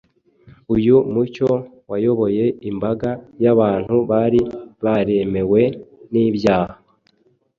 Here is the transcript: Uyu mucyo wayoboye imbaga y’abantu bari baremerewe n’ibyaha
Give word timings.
Uyu 0.75 0.95
mucyo 1.13 1.49
wayoboye 1.89 2.45
imbaga 2.69 3.09
y’abantu 3.43 3.95
bari 4.09 4.41
baremerewe 4.83 5.61
n’ibyaha 6.11 6.75